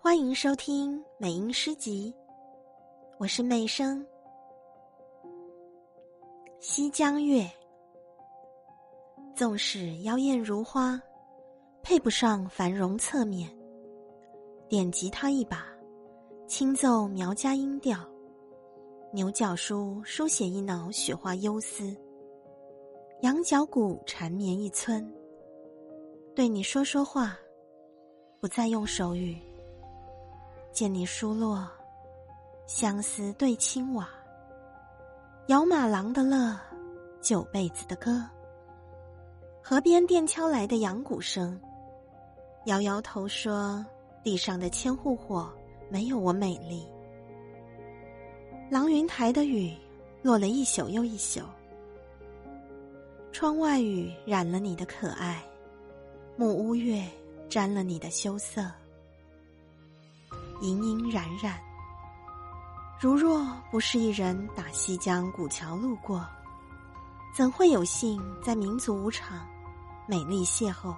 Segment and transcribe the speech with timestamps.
[0.00, 2.14] 欢迎收听美音诗集，
[3.18, 4.06] 我是美声。
[6.60, 7.44] 西江月，
[9.34, 10.98] 纵使妖艳如花，
[11.82, 13.50] 配不上繁荣侧面。
[14.68, 15.66] 点吉他一把，
[16.46, 17.98] 轻奏苗家音调；
[19.12, 21.94] 牛角书书写一脑雪花幽思。
[23.22, 25.12] 羊角鼓缠绵一村，
[26.36, 27.36] 对你说说话，
[28.38, 29.36] 不再用手语。
[30.72, 31.68] 见你疏落，
[32.66, 34.08] 相思对青瓦。
[35.48, 36.58] 摇马郎的乐，
[37.20, 38.22] 九辈子的歌。
[39.62, 41.60] 河边电敲来的羊鼓声，
[42.66, 43.84] 摇摇头说
[44.22, 45.50] ：“地上的千户火
[45.90, 46.86] 没有我美丽。”
[48.70, 49.74] 郎云台的雨
[50.22, 51.40] 落了一宿又一宿，
[53.32, 55.42] 窗外雨染了你的可爱，
[56.36, 57.02] 木屋月
[57.48, 58.70] 沾了你的羞涩，
[60.60, 61.58] 隐隐冉冉。
[63.00, 66.26] 如若不是一人打西江古桥路过，
[67.32, 69.46] 怎会有幸在民族舞场
[70.06, 70.94] 美丽邂逅？